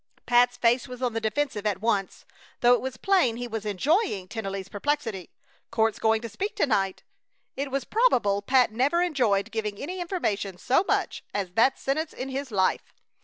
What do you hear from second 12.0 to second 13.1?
in his life.